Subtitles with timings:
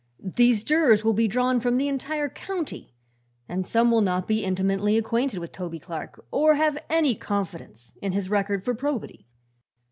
[0.35, 2.95] These jurors will be drawn from the entire county,
[3.47, 8.11] and some will not be intimately acquainted with Toby Clark or have any confidence in
[8.11, 9.27] his record for probity."